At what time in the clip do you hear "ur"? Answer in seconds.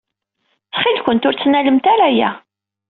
1.27-1.33